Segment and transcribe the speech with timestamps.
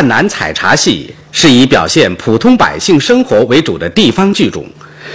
[0.00, 4.64] 赣南采茶戏是以表现普通百姓生活为主的地方剧种，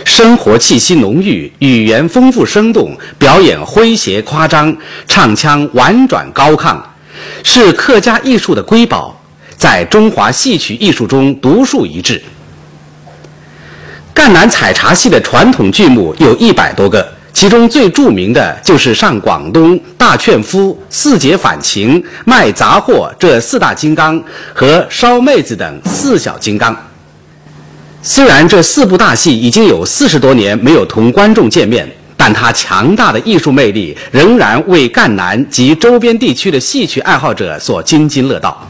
[0.06, 4.78] 生活气息浓郁，语言丰富生动，表演诙谐夸张，
[5.08, 6.80] 唱腔婉转高亢，
[7.44, 9.20] 是客家艺术的瑰宝，
[9.58, 12.22] 在中华戏曲艺术中独树一帜。
[14.14, 17.15] 赣南采茶戏的传统剧目有一百多个。
[17.36, 24.24] 其中最著名的就是上广东、大劝夫、四姐反情、卖杂货这四大金刚
[24.54, 26.74] 和烧妹子等四小金刚。
[28.02, 38.66] 虽然这四部大戏已经有四十多年没有同观众见面，但它强大的艺术魅力仍然为赣南及周边地区的戏曲爱好者所津津乐道。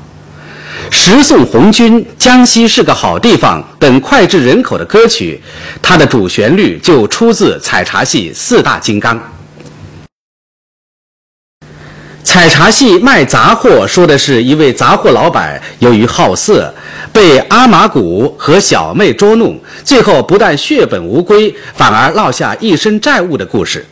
[0.90, 5.42] 十送红军，江西是个好地方等脍炙人口的歌曲，
[5.82, 9.20] 它的主旋律就出自采茶戏四大金刚。
[12.24, 16.74] 采茶戏卖杂货，说的是一位杂货老板由于好色，
[17.14, 23.86] 被阿玛古和小妹捉弄，最后不但血本无归，反而落下一身债务的故事。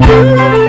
[0.00, 0.59] Thank you.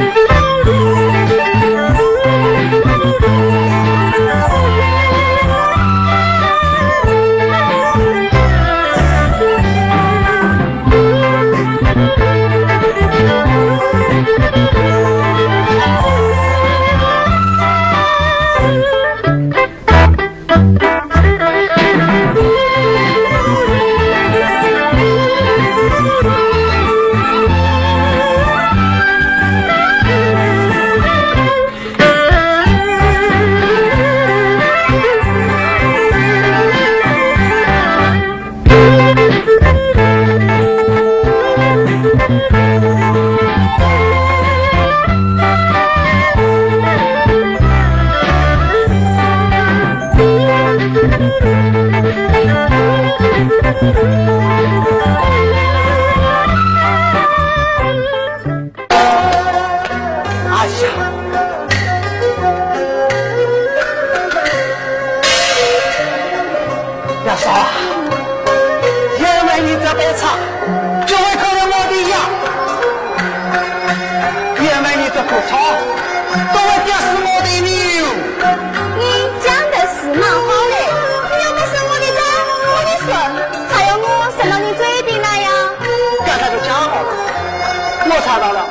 [88.32, 88.66] 看到了，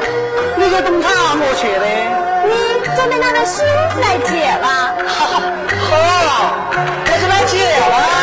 [0.56, 1.84] 那个东厂，我去的。
[2.48, 2.50] 你
[2.96, 3.62] 准备拿个绳
[3.92, 4.96] 子来解了。
[5.06, 5.42] 哈哈，
[5.90, 5.92] 好，
[7.04, 8.19] 我始来解了。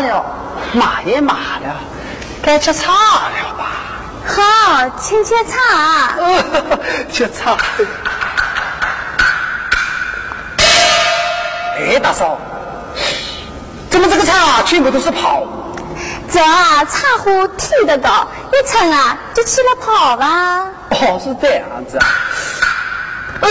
[0.00, 0.24] 了，
[0.72, 1.76] 骂也骂了，
[2.42, 3.66] 该吃茶了吧？
[4.26, 6.14] 好，请吃茶。
[7.12, 7.56] 吃茶。
[11.78, 12.38] 哎，大嫂，
[13.88, 15.46] 怎么这个茶全部都是泡？
[16.30, 20.66] 这茶壶提得高，一称啊就起了泡吧。
[20.90, 22.06] 哦，是这样子啊。
[23.40, 23.48] 哎，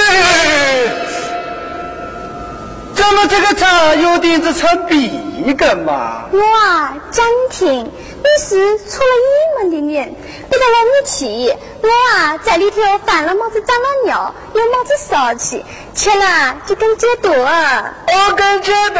[2.98, 6.26] 怎么这个茶有点子成笔根嘛？
[6.32, 10.12] 我啊，讲你听，你是出了一门的脸，
[10.50, 11.56] 别得了你气。
[11.84, 15.64] 我啊，在里头犯了么子长了尿，有么子烧气，
[15.94, 17.30] 吃了就跟解毒。
[17.30, 19.00] 我跟解毒，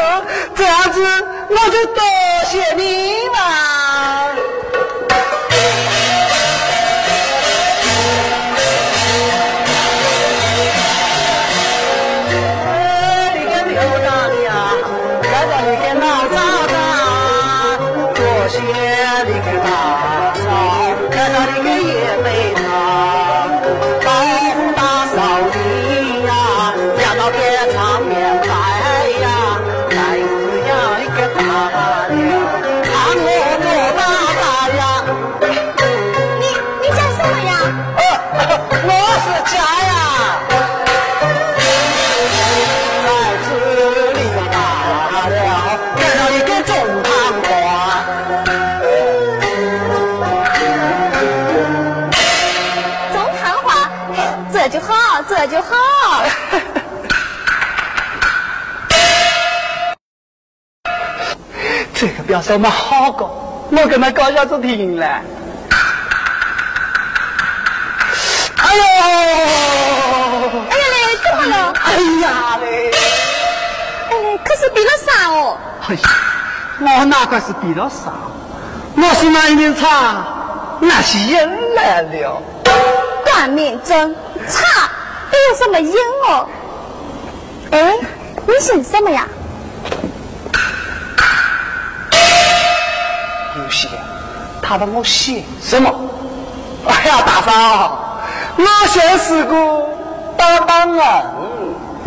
[0.54, 1.02] 这样子
[1.50, 2.00] 我就多
[2.48, 4.28] 谢你嘛。
[62.42, 63.30] 这个表嫂嘛好高，
[63.70, 65.06] 我跟他搞下子听了。
[68.56, 68.82] 哎呦！
[70.70, 71.72] 哎呀嘞，怎么了？
[71.82, 71.92] 哎
[72.22, 72.90] 呀嘞！
[74.10, 75.56] 哎嘞，可是比了啥哦？
[75.88, 76.00] 哎呀，
[77.00, 78.12] 我哪块是比了啥？
[78.96, 80.24] 我是那一面茶，
[80.80, 82.42] 那是人来了。
[83.24, 84.14] 断面针，
[84.48, 84.90] 茶。
[85.50, 85.94] 有什么音
[86.28, 86.46] 哦？
[87.70, 87.94] 哎，
[88.46, 89.26] 你姓什么呀？
[93.68, 93.86] 有些，
[94.62, 95.94] 他问我写什么？
[96.88, 98.18] 哎呀，大嫂，
[98.56, 99.86] 我姓四姑，
[100.38, 101.04] 帮帮人。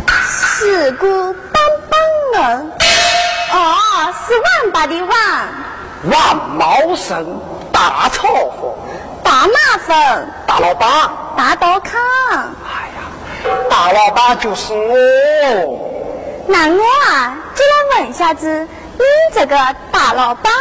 [0.07, 1.05] 四姑
[1.53, 1.61] 帮
[2.33, 2.71] 帮人？
[3.53, 5.11] 哦，是王八的王。
[6.05, 7.39] 王毛生，
[7.71, 8.27] 大炒
[8.59, 8.71] 粉，
[9.23, 10.89] 大麻粉，大老板，
[11.37, 11.93] 大刀康。
[13.69, 15.79] 大老板就是我。
[16.47, 18.67] 那我啊，就来问一下子，
[18.97, 19.55] 你这个
[19.91, 20.51] 大老板，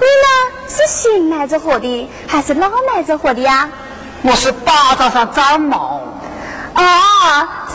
[0.00, 0.26] 你呢
[0.68, 3.68] 是新买着货的，还是老买着货的呀？
[4.22, 6.00] 我是巴掌上长毛。
[6.74, 6.80] 哦，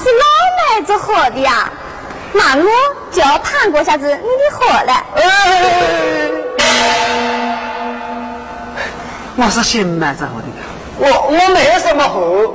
[0.02, 0.26] 是老
[0.58, 1.70] 买着货的呀。
[2.32, 2.64] 那我
[3.12, 5.06] 就要谈过下子你的货了。
[9.36, 10.48] 我是新买着货的，
[10.98, 12.54] 我我没有什么货。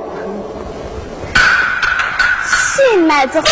[2.45, 3.51] 新买之后的，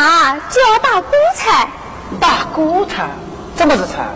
[0.00, 1.66] 那就要打谷菜。
[2.20, 3.08] 打谷菜？
[3.56, 4.06] 怎么是菜？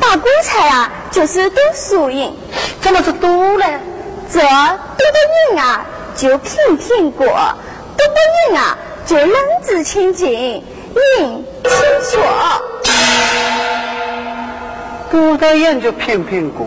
[0.00, 2.34] 打谷菜啊，就是赌输赢。
[2.80, 3.26] 怎么是赌
[3.58, 3.66] 呢？
[4.32, 5.84] 这赌得赢啊，
[6.16, 7.26] 就品苹果；
[7.98, 10.64] 赌不赢啊，就冷子清净，赢
[11.64, 11.74] 清
[12.10, 12.18] 楚。
[15.10, 16.66] 赌得赢就品苹果。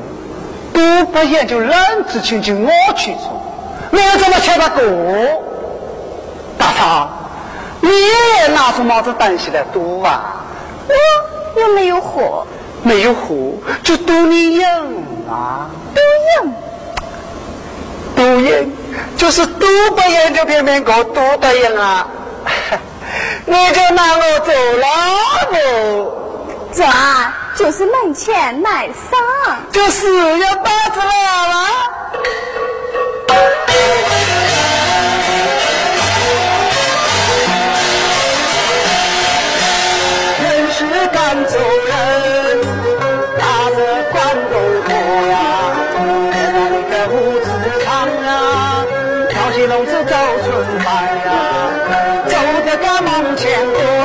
[0.71, 1.73] 多不研究冷
[2.07, 3.41] 子清净，我去做，
[3.89, 5.41] 你要怎么吃得过？
[6.57, 7.09] 大嫂，
[7.89, 10.43] 你也拿出帽子东西来赌啊？
[10.87, 12.45] 我又没有火，
[12.83, 13.53] 没有火
[13.83, 14.63] 就赌你赢
[15.29, 15.67] 啊？
[15.95, 15.99] 赌
[16.45, 16.53] 赢？
[18.15, 18.71] 赌赢
[19.17, 19.65] 就是赌
[19.95, 22.07] 不赢就偏偏过，赌得赢啊？
[23.45, 24.87] 你就拿我做老
[25.51, 26.11] 母？
[26.71, 26.83] 这
[27.55, 31.09] 就是门前卖桑，就是要打子了。
[50.91, 51.29] 哎呀，
[52.25, 53.98] 走得个门前。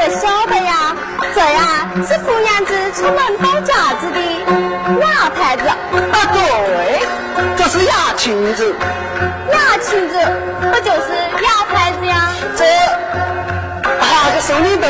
[0.00, 0.96] 不晓得呀。
[1.34, 4.18] 这呀是富娘子出门包饺子的
[4.98, 5.68] 牙牌子。
[5.68, 7.02] 啊，对，
[7.54, 8.74] 这是牙裙子。
[9.52, 10.16] 牙裙子
[10.72, 11.12] 不就是
[11.44, 12.32] 牙牌子呀？
[12.56, 12.64] 这，
[13.90, 14.88] 啊，这说的对。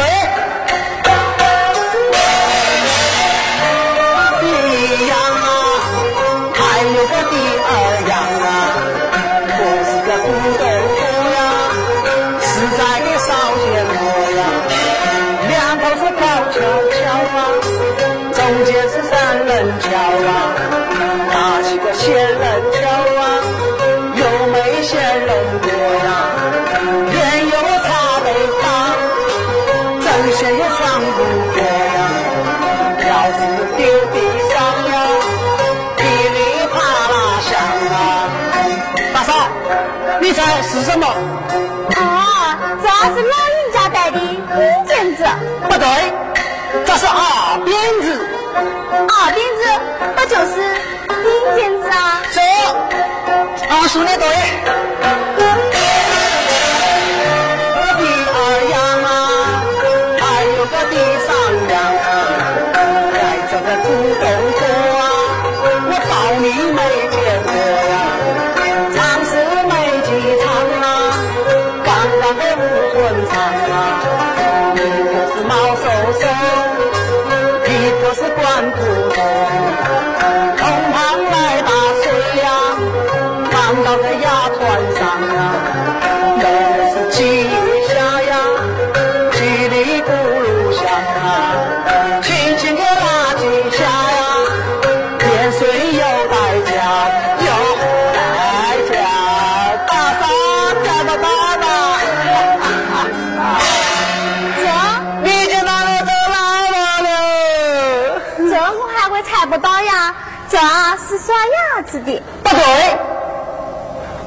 [111.24, 112.00] 刷牙子？
[112.00, 112.96] 的，不对，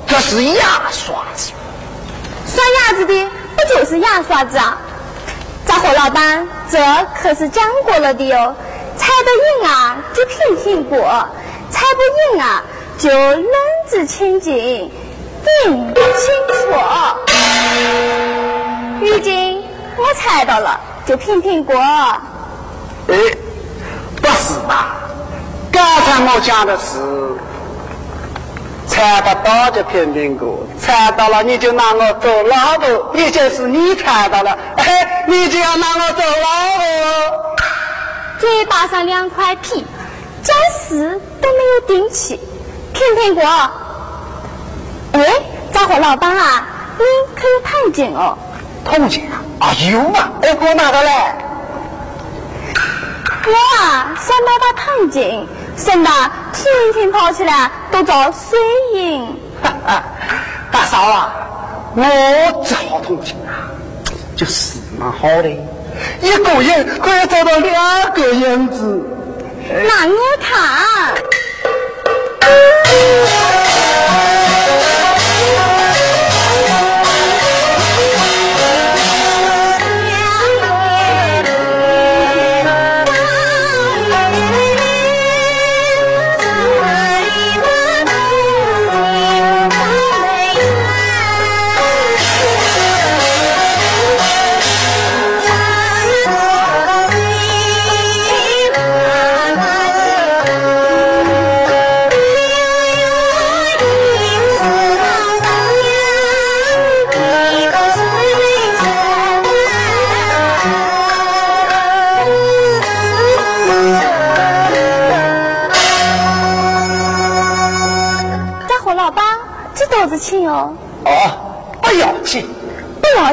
[0.05, 1.51] 这是牙刷子。
[2.45, 3.05] 刷牙子？
[3.05, 4.57] 的不就是牙刷子？
[4.57, 4.77] 啊？
[5.65, 6.79] 杂货老板，这
[7.19, 8.55] 可是讲过了的哟。
[8.95, 9.31] 猜得
[9.65, 10.99] 赢啊，就评评过；
[11.71, 12.63] 猜不赢啊，
[12.99, 13.45] 就冷
[13.87, 14.05] 子？
[14.05, 14.91] 千金，
[15.63, 16.53] 定不清楚。
[19.01, 19.63] 如今
[19.97, 21.75] 我猜到了，就评评过。
[21.75, 22.21] 哎，
[24.21, 25.02] 不是吧？
[25.73, 26.99] 刚才我讲的是
[28.85, 36.85] 猜不到就评评果，猜到了你就拿我做老婆，也就是你猜到了，哎，你就要拿我做老婆。
[38.39, 39.83] 嘴巴上两块皮，
[40.43, 42.39] 暂时都没有定气，
[42.93, 43.43] 评评果。
[45.13, 45.25] 哎，
[45.71, 46.67] 杂货老板啊，
[46.99, 47.03] 你
[47.35, 48.37] 可有铜镜哦？
[48.85, 49.41] 铜镜啊？
[49.59, 50.29] 啊有嘛？
[50.43, 51.35] 哎，给我拿过来。
[53.45, 53.51] 我
[53.81, 55.47] 啊，想买把铜镜。
[55.77, 56.09] 省得
[56.53, 58.59] 天天跑起来都找水
[58.95, 59.27] 银。
[60.71, 61.33] 大嫂啊，
[61.95, 63.69] 我这好同情啊，
[64.35, 65.49] 就是蛮好的，
[66.21, 69.01] 一个人可以找到两个样子。
[69.87, 70.53] 那我看。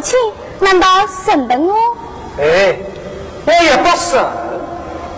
[0.00, 0.19] 不要请？
[0.61, 0.87] 难道
[1.26, 1.75] 省得我？
[2.38, 2.75] 哎，
[3.45, 4.26] 我也不省。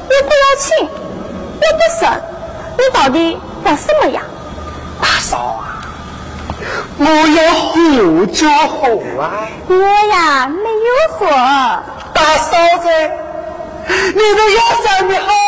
[0.08, 2.10] 你不要请，我不省，
[2.76, 4.20] 你到底要什么呀？
[5.00, 5.80] 大嫂啊，
[6.98, 8.88] 我要货交货
[9.22, 9.46] 啊！
[9.68, 9.74] 我
[10.10, 11.26] 呀，没有火。
[12.12, 12.88] 大嫂子，
[13.88, 15.41] 你的腰身的好好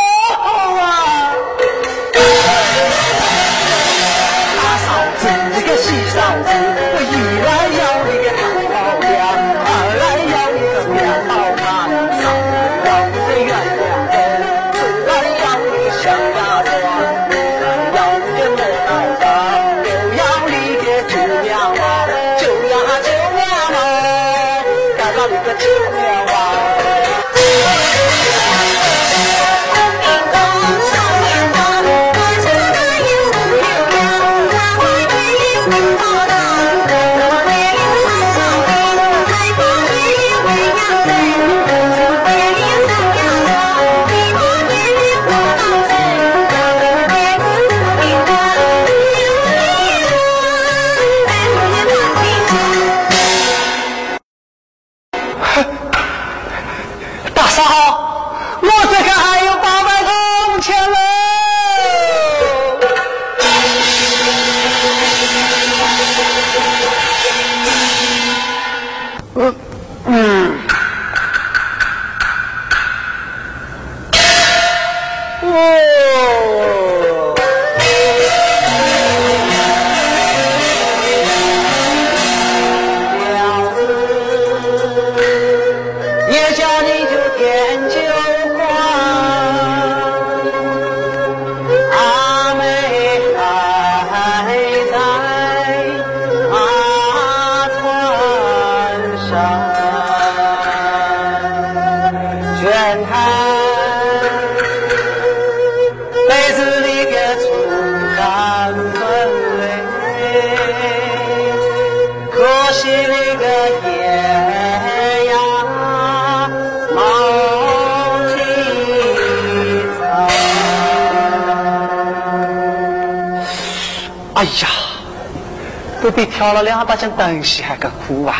[126.11, 128.35] 比挑了两百件东西还更苦啊！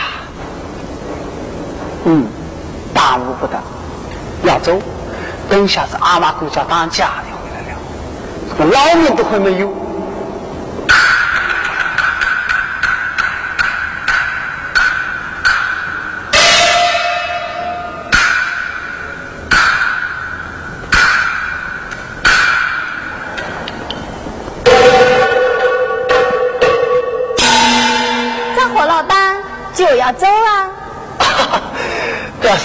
[2.05, 2.27] 嗯，
[2.93, 3.59] 大路不得，
[4.45, 4.79] 要走，
[5.49, 7.79] 等下子阿妈姑家当家的回来了，
[8.51, 9.84] 这个老命都还没有。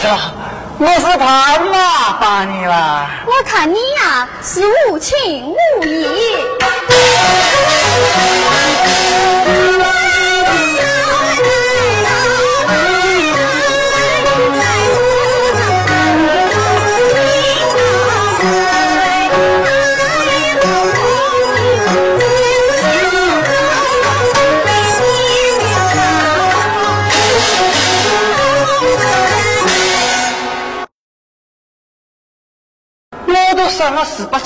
[0.02, 3.06] 我是怕麻烦你了。
[3.26, 6.38] 我看你呀，是无情无义。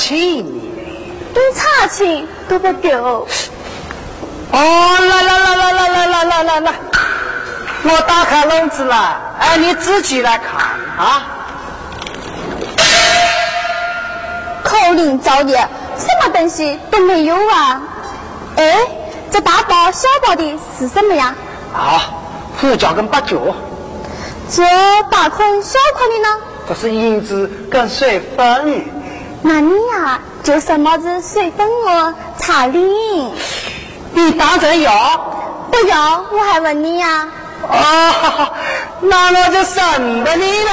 [0.04, 0.44] 了十八千，
[1.34, 3.28] 多差钱都不够。
[4.52, 6.74] 哦，来来来来来来来来来来，
[7.84, 10.48] 我打开笼子了，哎，你自己来看
[10.98, 11.26] 啊。
[14.63, 15.56] 口令造孽，
[15.98, 17.82] 什么东西都没有啊？
[18.58, 18.78] 哎，
[19.32, 21.34] 这大包小包的是什么呀？
[21.74, 22.02] 啊，
[22.60, 23.38] 胡椒跟八角。
[24.50, 24.62] 这
[25.10, 26.38] 大捆小捆的呢？
[26.68, 28.86] 这是银子跟水分。
[29.45, 32.89] 那你呀，就什么子水粉哦，茶零。
[34.13, 34.91] 你当真要？
[35.69, 37.27] 不要，我还问你呀。
[37.67, 38.53] 哦，
[39.01, 40.71] 那我就省得你了。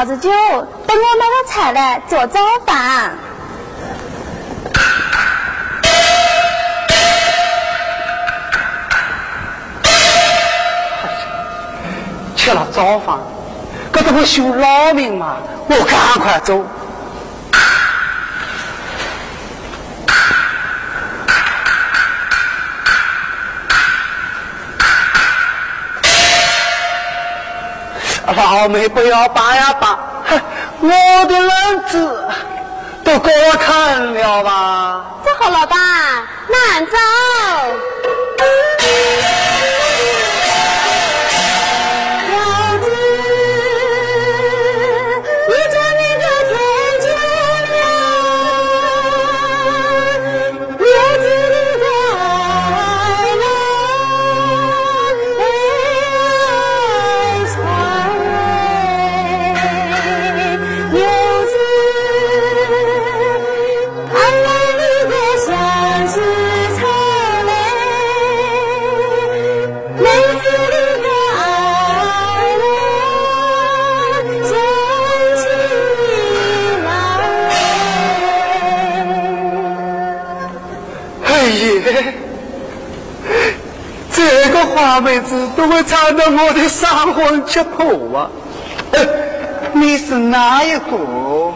[0.00, 0.30] 么子酒？
[0.30, 3.12] 等我买了菜来做早饭。
[12.34, 13.18] 吃了早饭，
[13.92, 15.36] 这都会修老命嘛！
[15.68, 16.64] 我赶快走。
[28.40, 29.98] 老妹不要拔呀拔，
[30.80, 30.88] 我
[31.26, 32.26] 的篮子
[33.04, 35.04] 都给我看了吧？
[35.22, 35.78] 走好，老板，
[36.48, 36.96] 慢走。
[85.00, 88.30] 辈子都会踩到我的三魂七魄啊！
[89.72, 90.96] 你是哪一个？
[90.96, 91.54] 我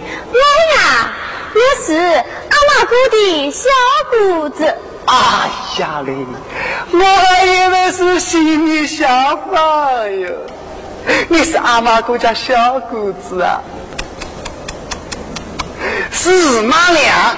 [0.76, 1.12] 呀，
[1.54, 3.68] 我是阿妈姑的小
[4.10, 4.64] 姑子。
[5.06, 6.14] 哎呀嘞，
[6.92, 9.06] 我还以为是新的小
[9.52, 10.30] 房哟。
[11.28, 13.60] 你是阿妈姑家小姑子啊？
[16.10, 17.36] 是妈娘？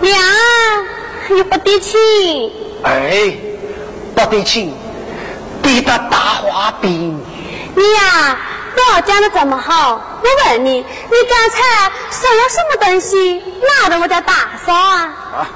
[0.00, 0.18] 娘，
[1.28, 1.98] 你不得亲？
[2.82, 3.32] 哎，
[4.14, 4.74] 不得亲，
[5.72, 7.18] 你的大花饼。
[7.74, 8.36] 你呀。
[8.74, 10.84] 不要讲的这么好，我问你，你
[11.28, 13.42] 刚才送了什么东西
[13.82, 14.32] 拿的我家大
[14.64, 15.14] 嫂啊？
[15.36, 15.48] 啊，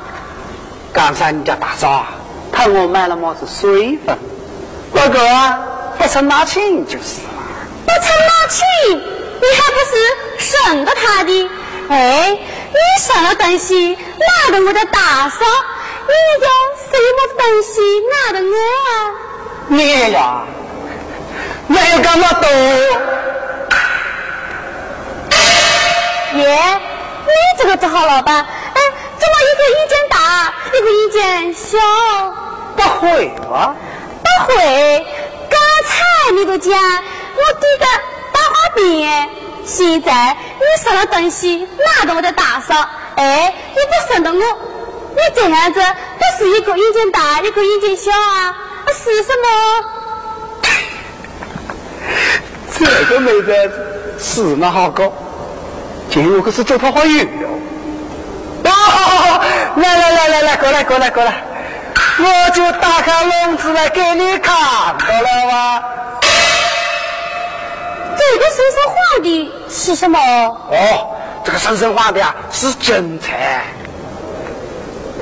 [0.92, 2.08] 刚才你家大嫂啊，
[2.52, 4.18] 她给我买了么子水粉，
[4.92, 5.18] 哥哥
[5.98, 7.30] 不曾拿钱就是了。
[7.86, 9.96] 不曾拿钱，你还不是
[10.38, 11.50] 顺着他的？
[11.88, 15.38] 哎，你送了东西拿的我家大嫂，
[16.06, 16.46] 你就
[16.90, 19.25] 什么东西拿的我啊？
[19.68, 20.42] 你呀。
[21.68, 22.48] 没有干嘛多？
[26.38, 28.80] 爷，你这个做好老板，哎，
[29.18, 31.78] 怎么一个意见大，一个意见小？
[32.76, 33.74] 不会吧？
[34.22, 34.54] 不会。
[35.50, 37.86] 刚才你都讲我对个
[38.32, 39.28] 大花饼，
[39.64, 42.74] 现在你送了东西拿到我的大嫂，
[43.16, 48.54] 哎，你不送到我，你这样子不是一个意见大，一个意见小啊？
[48.94, 49.46] 是什么？
[52.78, 53.52] 这个妹子
[54.18, 55.12] 是那好高，
[56.10, 57.48] 今日可是走桃花运了。
[58.64, 59.40] 哦，
[59.76, 61.42] 来来来来来，过来过来过来，
[62.18, 64.54] 我就打开笼子来给你看
[64.98, 65.82] 到了吗？
[68.18, 70.18] 这个生生画的是什么？
[70.18, 73.62] 哦，这个生生画的啊是金菜。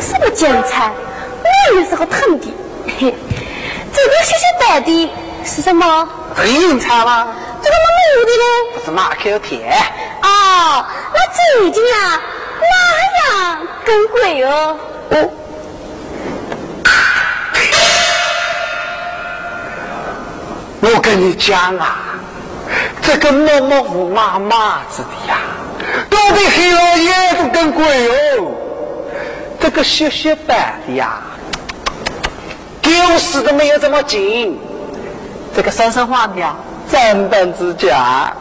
[0.00, 0.90] 什么金菜？
[1.72, 2.52] 我也是好疼的。
[2.98, 3.14] 嘿，
[3.94, 5.12] 这个细细白的
[5.44, 6.08] 是什么？
[6.44, 7.28] 银菜吗？
[7.62, 8.44] 这个么没的呢？
[8.74, 9.72] 不是马口铁。
[10.22, 12.20] 哦，那最近啊，
[12.60, 14.76] 哪样更贵哦？
[15.10, 15.30] 哦。
[20.80, 21.96] 我跟你讲啊，
[23.00, 25.38] 这个模模糊麻麻子的呀，
[26.10, 28.50] 都比黑老爷子更贵哦。
[29.60, 31.22] 这个雪雪白的呀，
[32.84, 34.56] 丢失都没有这么紧。
[35.56, 36.34] 这个生生花的
[36.92, 38.32] 正本之价。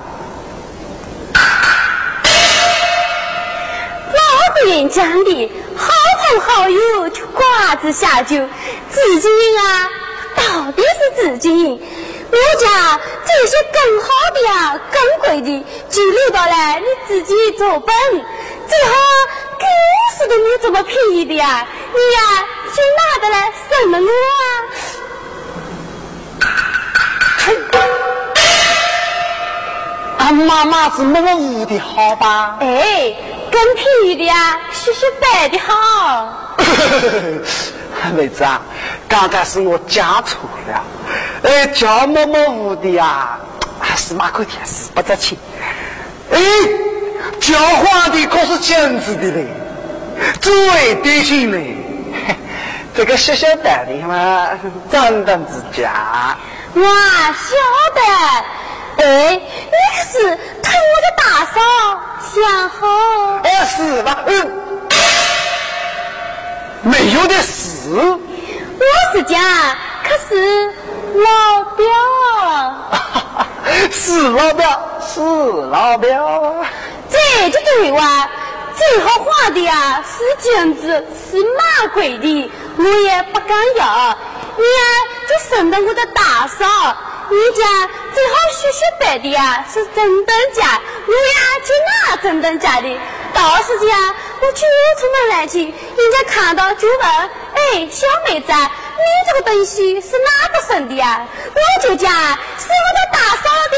[4.13, 8.35] 老人讲的好朋好友就瓜子下酒，
[8.89, 9.89] 自己人啊，
[10.35, 11.79] 到底是自己人。
[12.31, 17.95] 我家这些更好的呀，更贵的，就留到来你自己做本。
[18.67, 18.93] 最好
[19.59, 19.65] 给
[20.17, 23.51] 死都没有这么便宜的呀，你呀就拿得来
[23.81, 24.43] 送了我啊。
[30.19, 32.57] 俺妈妈是么屋的好吧？
[32.61, 33.13] 哎，
[33.51, 36.31] 更便宜的呀，雪雪白的好。
[38.15, 38.61] 妹子啊，
[39.07, 40.83] 刚才是我讲错了。
[41.43, 43.37] 哎，叫么么屋的呀，
[43.97, 45.37] 是马口甜，是不值钱。
[46.31, 46.39] 哎，
[47.39, 49.47] 叫花的可是金子的嘞，
[50.39, 51.77] 最得劲嘞。
[52.95, 54.47] 这个雪雪白的嘛，
[54.91, 56.37] 正等之价。
[56.75, 57.55] 我晓
[57.95, 58.01] 得，
[59.03, 59.41] 哎，你
[59.95, 61.57] 可是疼我的大嫂，
[62.21, 62.33] 想
[62.69, 62.81] 好？
[63.43, 64.19] 哎，是吧？
[64.27, 64.31] 嗯，
[66.83, 67.89] 没有的事。
[67.95, 69.41] 我是讲，
[70.03, 70.71] 可是
[71.15, 71.83] 老表。
[73.91, 75.19] 是老表，是
[75.71, 76.63] 老表。
[77.09, 78.29] 这就对哇，
[78.75, 80.87] 最好画的呀，是金子，
[81.29, 84.17] 是马贵的，我也不敢要。
[84.57, 84.83] 你呀，
[85.27, 86.65] 就生到我的大嫂，
[87.29, 90.79] 你家最好雪雪白的呀，是真等价。
[91.05, 91.73] 我呀，就
[92.09, 92.97] 拿正等价的。
[93.33, 93.89] 到时间
[94.41, 97.01] 我就出门来去，人家看到就问：
[97.55, 101.25] 哎，小妹子，你这个东西是哪个生的呀？
[101.53, 103.75] 我就讲是我的大嫂的，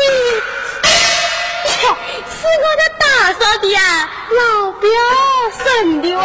[1.65, 2.83] 是我的
[3.17, 4.89] 大嫂的呀，老表
[5.63, 6.23] 生的哇。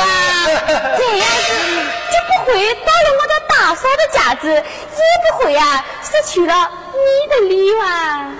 [0.98, 1.50] 这样子
[2.10, 3.40] 就不会到了我的。
[3.48, 4.60] 大嫂的架子也
[5.30, 6.98] 不会啊，失去了你
[7.28, 8.32] 的礼哇啊！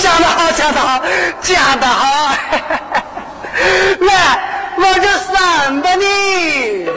[0.00, 1.02] 讲得好，讲得好，
[1.42, 2.32] 讲得好！
[4.00, 4.38] 来，
[4.76, 6.88] 我就送给你。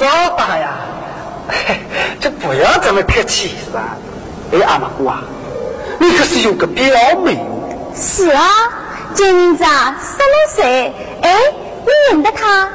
[0.00, 0.72] 做早饭呀？
[1.46, 1.78] 嘿，
[2.18, 3.80] 就不要这么客气是吧？
[4.50, 5.20] 哎，阿妈姑啊，
[5.98, 6.86] 你可是有个表
[7.22, 7.92] 妹哦。
[7.94, 8.42] 是啊，
[9.12, 10.94] 今年子啊十六岁。
[11.20, 11.36] 哎，
[11.84, 12.66] 你认得她？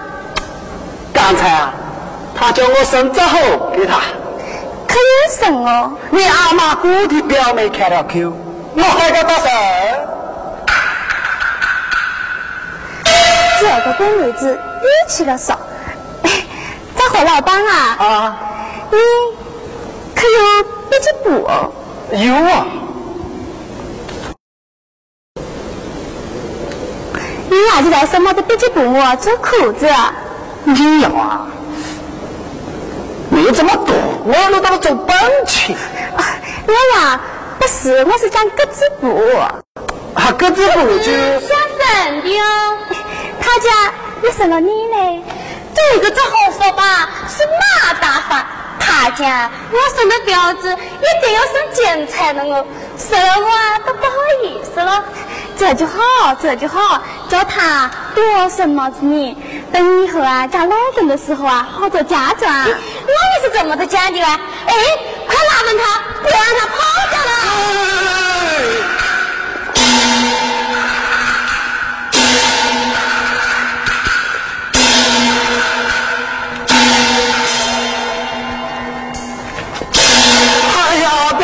[1.11, 1.73] 刚才啊，
[2.37, 4.01] 他叫我生之后给他。
[4.87, 5.91] 可有神哦！
[6.11, 8.31] 你阿妈姑的表妹开了口，
[8.75, 9.49] 我还敢打神？
[13.59, 15.59] 这个鬼妹子语气了少。
[17.23, 17.95] 老板啊？
[17.99, 18.37] 啊。
[18.91, 18.97] 你
[20.15, 21.47] 可有笔记簿？
[22.15, 22.67] 有啊。
[27.49, 28.81] 你伢子在什么的笔记簿
[29.19, 29.87] 做裤子？
[30.65, 31.47] 你要啊？
[33.29, 35.75] 没有这么多，我弄到了做本钱。
[36.67, 37.19] 我呀，
[37.59, 39.19] 不是，我是讲格子布。
[40.15, 42.77] 啊，格子布就想生的哦。
[43.39, 45.21] 他家也生了你嘞。
[45.93, 48.45] 这个这好说吧，是马大发。
[48.77, 52.65] 他家我生的标子一定要生钱才能哦，
[52.97, 54.11] 生了我啊都不好
[54.43, 55.03] 意思了。
[55.57, 59.35] 这就好，这就好，叫他多生么子你，
[59.71, 62.53] 等以后啊嫁老公的时候啊，好做嫁妆。
[62.53, 64.39] 我也是这么的讲的啊！
[64.67, 64.73] 哎，
[65.25, 66.75] 快拉稳他，不要让他跑
[67.09, 67.31] 掉了。
[81.05, 81.35] 老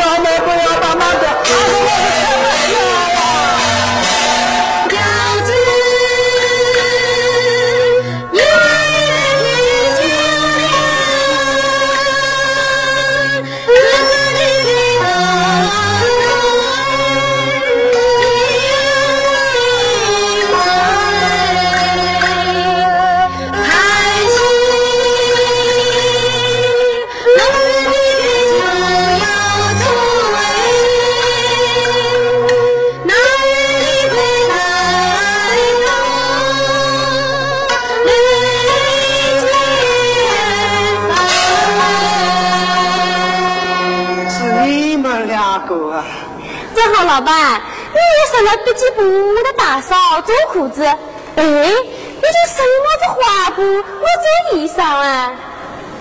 [50.52, 50.96] 裤子，哎，
[51.36, 54.06] 你就送我这花布，我
[54.50, 55.32] 做衣裳啊。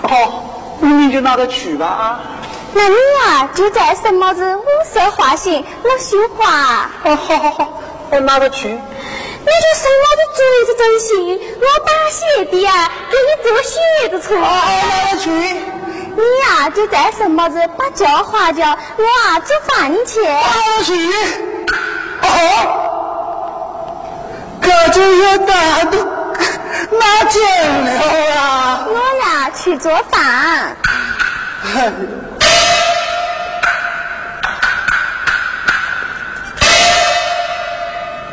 [0.04, 0.44] 好，
[0.82, 2.20] 你就拿着去吧啊。
[2.74, 6.90] 那你呀，就在什么子五色花型，我绣花。
[7.06, 8.68] 哦，好好好，我拿着去。
[8.68, 14.42] 你就生我的竹子针线，我打鞋底啊，给你做鞋子穿。
[14.42, 14.48] 好，
[14.90, 15.30] 拿着去。
[15.30, 20.26] 你呀，就在什么子把脚花椒，我啊做饭去。
[20.26, 20.94] 好去。
[22.24, 22.81] 哦，
[24.72, 25.98] 可就有大的
[26.92, 27.40] 拿钱
[27.84, 27.92] 了
[28.36, 28.86] 啊！
[28.88, 30.76] 我呀去做饭。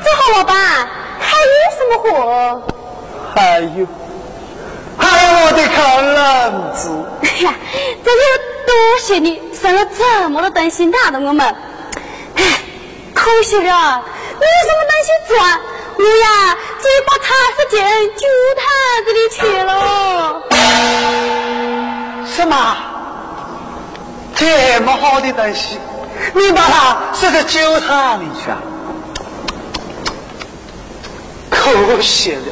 [0.04, 0.54] 这好老板，
[1.18, 2.62] 还有什么货？
[3.34, 3.86] 还有。
[4.96, 6.88] 还有我的烤冷子。
[7.22, 7.52] 哎呀，
[8.04, 8.20] 这就
[8.64, 8.72] 多
[9.02, 11.44] 谢你生了这么多东西拿的我们。
[12.36, 12.42] 哎，
[13.12, 14.02] 可惜了，
[14.38, 15.36] 没什么东西做，
[15.98, 17.76] 我呀只有把它是进
[18.16, 18.24] 酒
[18.56, 18.64] 坛
[19.04, 19.70] 子里去了。
[22.24, 22.76] 什么？
[24.36, 25.76] 这么好的东西，
[26.34, 28.58] 你把它塞到酒坛里去啊？
[31.50, 32.42] 可惜了。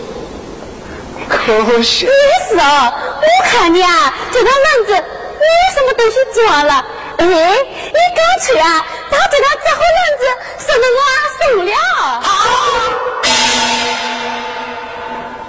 [1.29, 2.07] 可惜。
[2.07, 2.13] 也
[2.49, 6.85] 是啊，我看你啊，这个篮子没什么东西做了。
[7.19, 10.23] 哎，你干脆啊，把这个纸盒篮子
[10.59, 10.99] 送的我
[11.39, 11.75] 送不了。
[12.23, 12.29] 好。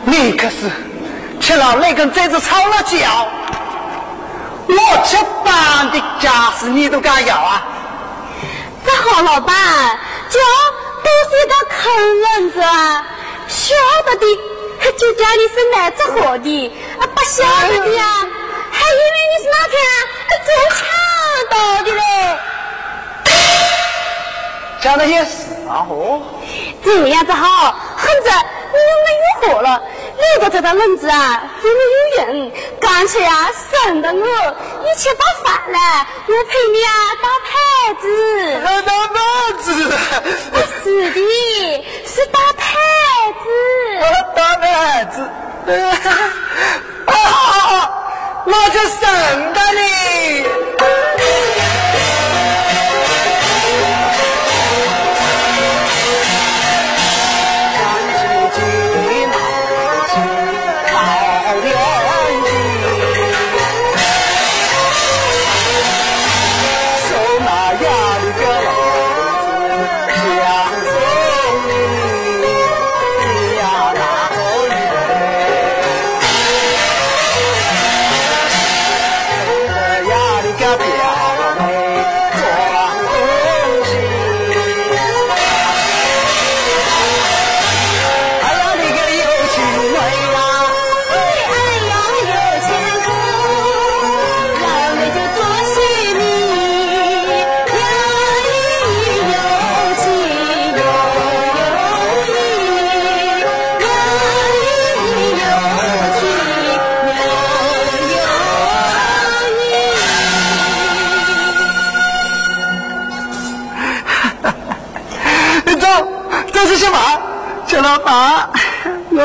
[0.06, 0.72] 你可是
[1.40, 3.28] 吃了那根这子吵了脚，
[4.68, 4.76] 我
[5.06, 7.62] 吃饭的家事你都敢要啊？
[8.86, 9.56] 这好老板，
[10.30, 10.40] 脚
[11.04, 13.06] 都是一个坑人子啊，
[13.48, 13.76] 晓
[14.06, 14.26] 得的。
[14.98, 18.04] 就家里是来着火的，啊，不晓得的呀，
[18.78, 19.76] 还以为你是哪天
[20.46, 20.78] 做强
[21.50, 22.02] 盗的嘞。
[24.80, 26.22] 讲的也是啊，哦，
[26.84, 28.30] 这样子好，横子，
[28.72, 29.08] 你没
[29.50, 29.82] 有货了，
[30.16, 31.78] 你的这个轮子啊，对我
[32.24, 37.50] 有用，干脆啊，省得我，你去打饭来，我陪你啊打牌
[38.00, 38.04] 子。
[38.86, 39.16] 打牌
[39.62, 39.68] 子？
[40.52, 41.16] 不是的，
[42.06, 42.64] 是打牌
[43.44, 43.46] 子。
[44.36, 44.66] 打牌
[45.06, 45.16] 子？
[48.50, 50.07] 那，就省得你。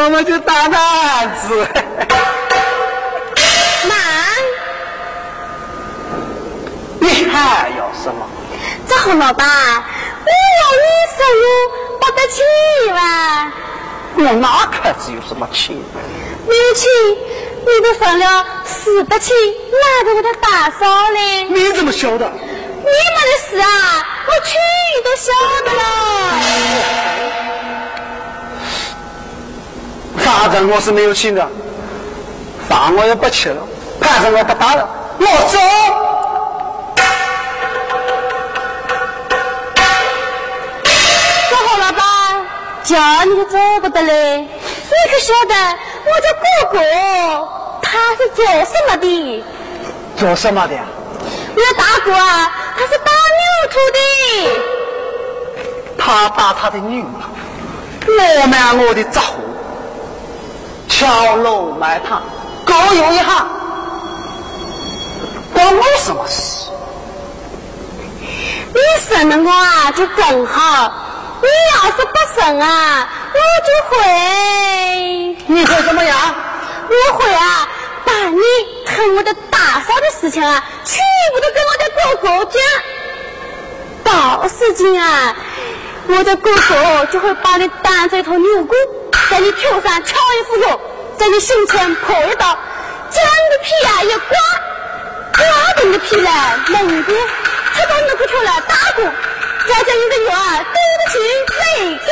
[0.04, 1.64] 我们就打案子。
[3.88, 3.94] 妈，
[6.98, 8.28] 你还要什么？
[8.88, 10.86] 这何老板，我要你
[11.16, 11.44] 收入
[12.00, 12.42] 不得起
[12.90, 13.52] 吧？
[14.16, 15.76] 我哪看只有什么钱？
[16.48, 16.90] 没有钱，
[17.60, 19.32] 你都分了死不起，
[19.70, 21.44] 哪个给他打扫嘞？
[21.44, 22.28] 你怎么晓得？
[22.28, 24.58] 你们的事啊，我去
[25.04, 25.30] 都晓
[25.64, 27.11] 得了。
[30.24, 31.46] 反正我是没有钱的，
[32.68, 33.62] 饭我也不吃了，
[34.00, 35.58] 盘子我不打了，我走。
[41.50, 42.00] 这何老板，
[42.82, 44.38] 叫你可走不得嘞！
[44.38, 44.48] 你
[45.10, 45.54] 可晓得
[46.06, 46.78] 我这哥哥
[47.82, 49.44] 他是做什么的？
[50.16, 50.74] 做什么的？
[51.54, 53.98] 我大哥啊，他是打牛头的。
[55.98, 57.04] 他打他的女儿，
[58.40, 59.34] 我瞒我的杂货，
[60.92, 62.22] 敲锣卖糖，
[62.66, 63.48] 各有一行，
[65.54, 66.70] 关我什么事？
[68.74, 70.92] 你生了我啊，就更好。
[71.40, 73.96] 你要是不生啊，我就会，
[75.46, 76.16] 你会怎么样？
[76.88, 77.66] 我会啊，
[78.04, 78.40] 把你
[78.86, 82.60] 和我的大嫂的事情啊，全部都跟我的哥哥讲。
[84.04, 85.34] 到时间啊，
[86.06, 88.74] 我的哥哥就会把你当做一头牛骨，
[89.32, 90.78] 在你头上敲一副肉，
[91.16, 92.54] 在你胸前破一刀，
[93.08, 94.36] 将你的皮啊一刮，
[95.32, 96.30] 刮的你的皮呢
[96.68, 97.18] 嫩点，
[97.72, 99.02] 吃到你的骨头来打鼓，
[99.66, 101.18] 再将你的肉啊丢得去
[101.56, 102.04] 泪沟。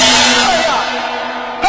[0.00, 0.02] 哎
[0.64, 0.68] 呀，
[1.60, 1.68] 哎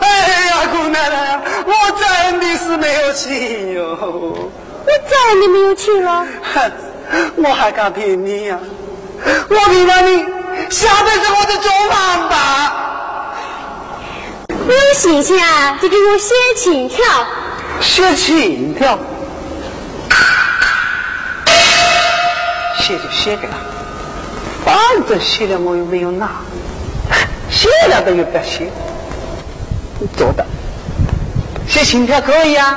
[0.00, 0.06] 哎
[0.46, 4.50] 呀，姑奶奶，我真的是没有钱哟！
[4.86, 6.26] 你真的没有钱了？
[6.54, 6.72] 哼，
[7.36, 8.58] 我还敢骗你呀、
[9.50, 10.24] 我骗了你，
[10.70, 12.84] 下辈子我就做王八。
[14.66, 16.98] 你有信心啊，就给我写请条。
[17.80, 18.98] 写请条，
[22.80, 23.54] 写就写给他，
[24.64, 24.74] 反
[25.08, 26.30] 正写了我又没有拿，
[27.48, 28.68] 写了都有得写，
[30.00, 30.44] 你做的，
[31.68, 32.76] 写请条可以啊。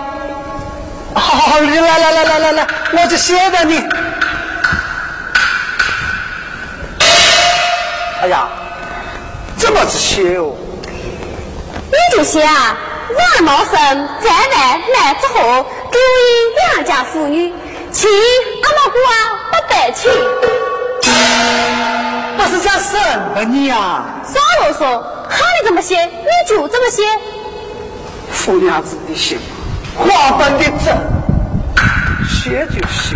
[1.15, 3.83] 好好好，来来来来来来，我就写给你。
[8.21, 8.47] 哎呀，
[9.57, 10.53] 怎么子写哦？
[11.91, 12.77] 你就写啊，
[13.17, 13.73] 王茂生
[14.21, 16.15] 在外来之后，给我
[16.75, 17.53] 良家妇女，
[17.91, 19.13] 请阿毛姑啊
[19.51, 20.11] 不得请。
[22.37, 22.97] 不是叫什
[23.35, 24.05] 么你啊？
[24.25, 27.03] 少啰嗦，喊你怎么写，你就这么写。
[28.31, 29.39] 父娘子的心，
[29.97, 30.95] 话本的真，
[32.27, 33.15] 写就写。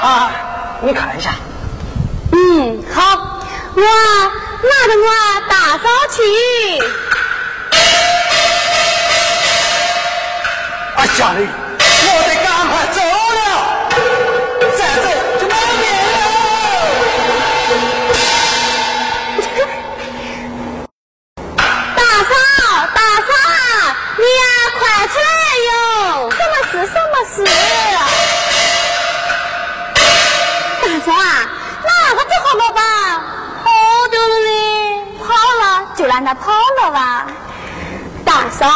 [0.00, 0.30] 啊，
[0.80, 1.30] 你看一下，
[2.32, 3.15] 嗯，好，
[3.78, 5.06] 我拿着我
[5.50, 6.16] 大嫂去。
[10.96, 11.46] 啊，家里，
[11.78, 12.98] 我得赶快走
[13.36, 13.38] 了，
[14.78, 15.06] 再走
[15.38, 16.18] 就没命了。
[21.94, 22.32] 大嫂，
[22.94, 23.30] 大嫂，
[24.16, 24.44] 你呀、
[24.78, 25.28] 快出来
[25.66, 25.70] 哟！
[26.30, 26.72] 什么事？
[26.86, 27.36] 什么事？
[30.80, 31.44] 大嫂啊，
[31.84, 32.80] 哪个做好了吧？
[33.62, 33.66] 跑
[34.10, 34.50] 丢了嘞！
[35.18, 35.26] 跑
[36.16, 36.50] 让他跑
[36.82, 37.26] 了吧。
[38.24, 38.66] 大嫂，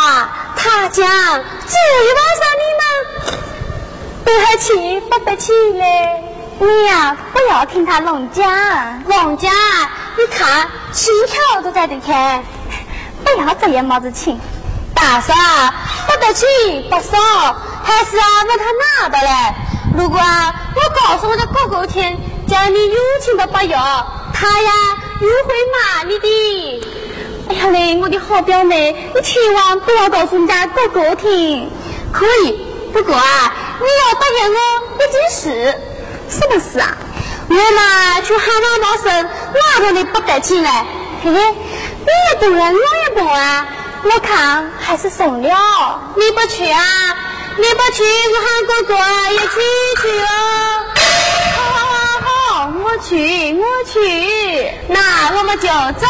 [0.55, 2.83] 他讲昨一晚上你们
[4.27, 6.23] 得还起不得起嘞。
[6.59, 8.47] 你呀、不要听他乱讲，
[9.07, 9.51] 乱讲，
[10.19, 12.45] 你看心条都在这看。
[13.25, 14.39] 不要这样冒着情。
[14.95, 15.33] 大嫂，
[16.07, 16.45] 不得起
[16.91, 17.17] 不少，
[17.83, 18.65] 还是啊问他
[19.01, 19.55] 拿的嘞。
[19.97, 24.73] 如果我告诉我的哥哥听，叫你有情都不要，他呀
[25.23, 27.00] 又会骂你的。
[27.51, 31.69] 哎呀嘞，我的好表妹，你千万不要告诉人家哥哥听。
[32.13, 34.59] 可以，不过啊，你要答应我
[34.95, 35.75] 一件事。
[36.29, 36.97] 什么事啊？
[37.49, 40.87] 我嘛去喊妈妈生哪个你不得起来。
[41.25, 43.67] 嘿嘿，你也不人，我也不啊。
[44.05, 46.13] 我看还是算了。
[46.15, 47.17] 你不去啊？
[47.57, 49.45] 你不去，我喊哥哥啊一起
[50.03, 50.29] 去哦。
[51.57, 51.91] 好好
[52.23, 54.71] 好，我去，我去。
[54.87, 55.67] 那我们就
[55.99, 56.07] 走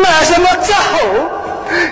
[0.00, 0.74] 买什么走？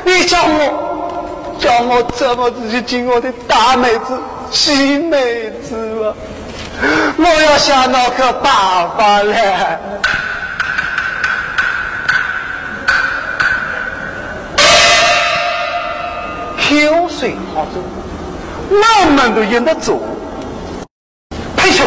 [0.05, 4.19] 你叫我叫我怎么子去敬我的大妹子、
[4.51, 6.15] 七妹子啊？
[7.19, 8.53] 我要想那个办
[8.97, 9.79] 法嘞。
[16.57, 17.83] 口水好走，
[18.71, 20.01] 哪门都演得做。
[21.57, 21.85] 退休。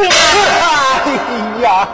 [0.00, 0.04] 哎
[1.62, 1.88] 呀！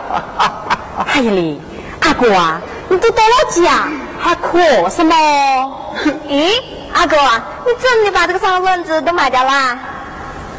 [1.07, 1.61] 哎呀哩，
[2.01, 3.89] 阿哥啊，你都到了家，
[4.21, 5.15] 还哭什么？
[6.29, 6.53] 咦，
[6.93, 9.79] 阿哥啊，你真的把这个三蚊子都卖掉啦？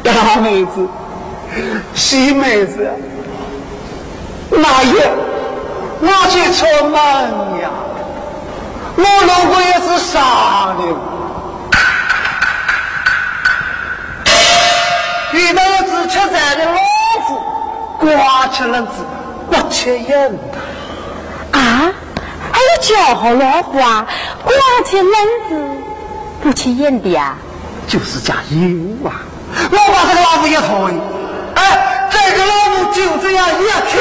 [0.02, 0.86] 大妹子，
[1.94, 2.90] 细妹子，
[4.50, 4.98] 哪有？
[6.02, 6.94] 我去出门
[7.60, 7.70] 呀，
[8.96, 10.18] 我路过也是傻
[10.78, 10.82] 的。
[15.32, 16.78] 遇到有只吃菜的老虎，
[18.00, 18.92] 刮起轮子
[19.50, 20.38] 不起眼的。
[21.52, 21.92] 啊，
[22.50, 24.06] 还有叫好老虎啊，
[24.42, 24.52] 刮
[24.84, 25.14] 起轮
[25.48, 25.60] 子
[26.42, 27.36] 不起眼的呀？
[27.86, 28.58] 就是家有
[29.08, 29.22] 啊！
[29.52, 30.94] 我把这个老虎一推，
[31.56, 33.98] 哎，这个老虎就这样一 Q，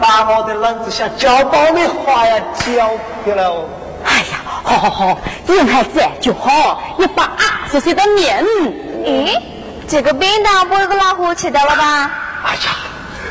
[0.00, 2.90] 把我的轮子像搅爆米花呀搅
[3.24, 3.64] 开了。
[4.04, 8.44] 哎呀，好好好，人还在就好，一把二十岁的面。
[9.04, 9.38] 咦，
[9.92, 12.10] 这个便当不会给老虎吃掉了吧？
[12.46, 12.60] 哎呀，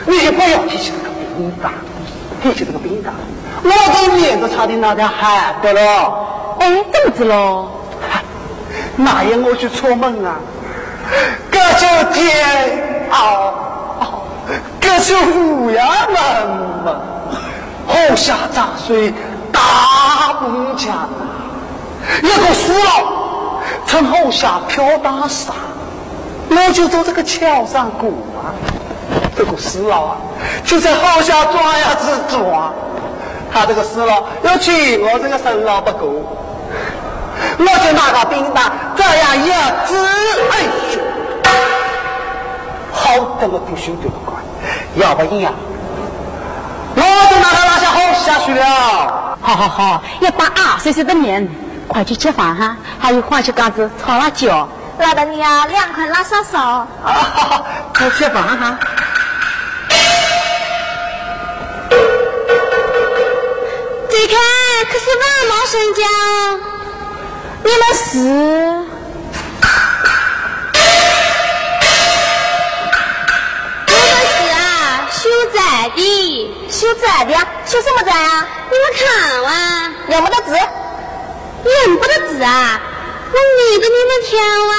[0.06, 1.72] 你就不要提起这个饼干，
[2.44, 3.12] 提起这个饼干，
[3.64, 3.70] 我
[4.08, 5.82] 的面都差点拿点喊的了。
[6.60, 7.68] 哎，怎么子喽？
[8.96, 10.36] 那夜我去出门啊，
[11.52, 13.54] 这就煎熬，
[14.80, 16.48] 这就乌鸦门
[16.86, 17.02] 嘛，
[17.88, 19.12] 后下杂碎
[19.52, 19.62] 大
[20.42, 21.10] 木墙，
[22.22, 22.90] 一个死了，
[23.88, 25.54] 从后下飘大沙，
[26.54, 28.52] 我就走这个桥上过啊，
[29.38, 30.18] 这个死了啊，
[30.66, 32.72] 就在后下抓呀子抓，
[33.54, 36.38] 他这个死了要去我这个生老不够。
[37.58, 39.48] 我就拿个冰棒，这样一
[39.88, 39.96] 指，
[40.52, 40.62] 哎
[40.94, 41.02] 呦，
[42.92, 44.36] 好得我丢手丢得快，
[44.96, 45.54] 要不然，
[46.96, 49.38] 我就拿他拉下后下去了。
[49.42, 51.48] 好好好，一把二岁岁的面，
[51.88, 52.78] 快去吃饭哈！
[53.00, 54.68] 还有黄曲干子炒辣椒，
[55.00, 56.60] 拉到你啊两块拉烧烧。
[57.04, 57.66] 啊，好好，
[57.96, 58.78] 快吃饭哈。
[64.10, 64.36] 你看
[64.92, 66.04] 可是万毛生姜，
[67.64, 68.08] 你们是？
[73.88, 74.62] 我们是啊，
[75.12, 75.20] 修
[75.54, 75.60] 宅
[75.96, 76.00] 的，
[76.70, 77.34] 修宅的，
[77.66, 78.46] 修什么宅啊？
[78.70, 79.50] 你们看哇，
[80.08, 80.54] 认不得字，
[81.64, 82.80] 认不得字啊！
[83.34, 84.30] 我念给你们听
[84.68, 84.74] 哇。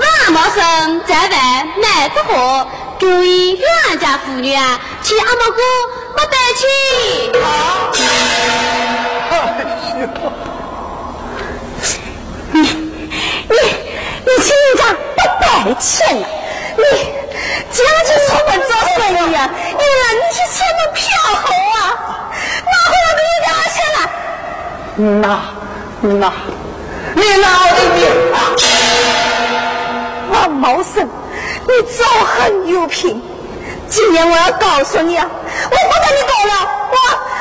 [0.00, 0.58] 万毛生
[1.06, 1.34] 在外
[1.76, 2.66] 卖着货，
[2.98, 5.62] 注意良家妇女啊，去阿毛哥
[6.16, 6.66] 没得去。
[7.38, 7.38] 哎
[10.00, 10.04] 呦，
[12.52, 12.56] 你
[13.48, 13.56] 你
[14.24, 14.82] 你请人家
[15.16, 15.44] 不带
[15.78, 15.88] 钱
[16.20, 16.24] 了，
[16.76, 16.82] 你
[17.72, 19.38] 这样去出门做生意啊？
[19.54, 20.98] 你让你去前面嫖
[21.34, 21.42] 后
[21.76, 21.78] 啊？
[22.64, 23.98] 哪会有给你家钱了？
[25.20, 25.24] 拿
[26.18, 26.22] 拿，
[27.20, 28.00] 你拿我的命
[28.32, 28.36] 啊！
[30.32, 31.06] 王茂生，
[31.68, 33.22] 你招横有品。
[33.88, 36.54] 今年我要告诉你啊，我不跟你过了，
[36.90, 36.96] 我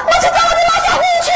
[0.05, 1.27] 我去找我的老小虎去。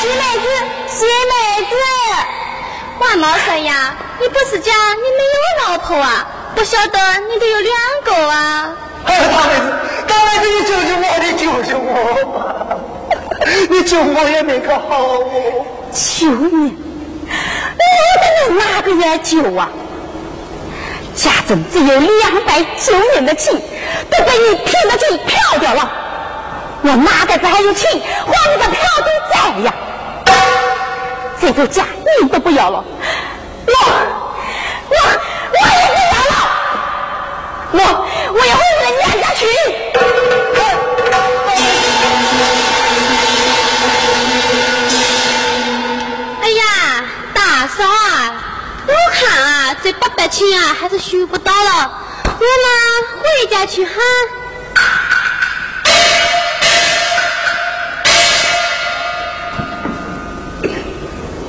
[0.00, 0.46] 西妹子，
[0.88, 1.32] 西妹
[1.70, 1.72] 子，
[2.98, 6.26] 王茂生呀，你不是讲你没有老婆啊？
[6.56, 6.98] 不晓得
[7.30, 7.72] 你都有两
[8.04, 8.74] 个啊？
[9.04, 9.66] 哎，大妹子，
[10.08, 11.92] 大妹子，你救救我，你救救我
[12.32, 12.40] 吧！
[13.70, 15.64] 你救我也没个好哦。
[15.92, 16.76] 救你！
[17.26, 19.68] 我的哪个也救啊？
[21.14, 23.56] 家中只有两百九年的情，
[24.10, 25.90] 都被你骗得去漂掉了。
[26.82, 27.88] 我哪个子还有情
[28.26, 29.72] 还你个嫖赌债呀？
[31.40, 31.84] 这个家
[32.20, 32.82] 你都不要了，
[33.66, 33.72] 我
[34.88, 34.94] 我
[50.34, 52.02] 八百钱啊，还是寻不到了。
[52.24, 52.44] 我们，
[53.22, 53.92] 回家去哈。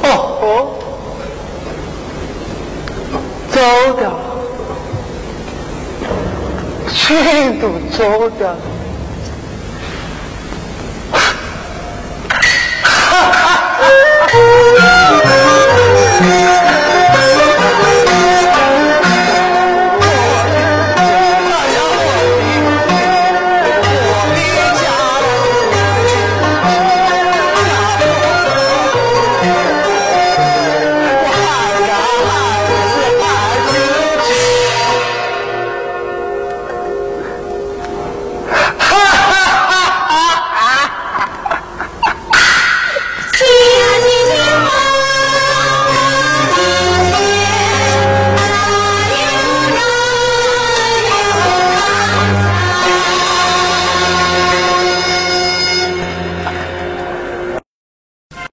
[0.03, 0.07] 哦
[0.39, 0.45] 哦，
[3.51, 3.59] 走
[3.97, 4.19] 掉了，
[6.93, 8.57] 全都走掉了。